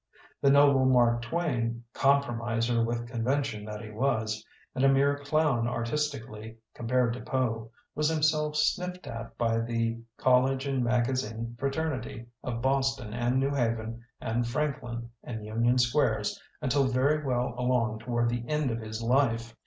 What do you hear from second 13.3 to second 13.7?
New